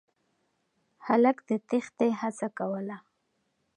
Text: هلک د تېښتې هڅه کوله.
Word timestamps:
هلک 1.05 1.37
د 1.49 1.51
تېښتې 1.69 2.09
هڅه 2.21 2.47
کوله. 2.57 2.97